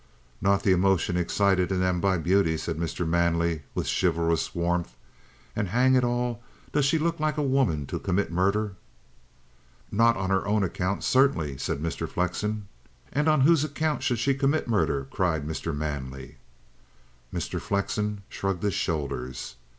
[0.41, 3.07] "Not the emotion excited in them by beauty," said Mr.
[3.07, 4.95] Manley with chivalrous warmth.
[5.55, 6.41] "And, hang it all!
[6.71, 8.73] Does she look like a woman to commit murder?"
[9.91, 12.09] "Not on her own account, certainly," said Mr.
[12.09, 12.67] Flexen.
[13.13, 15.71] "And on whose account should she commit murder?" cried Mr.
[15.71, 16.37] Manley.
[17.31, 17.61] Mr.
[17.61, 19.57] Flexen shrugged his shoulders.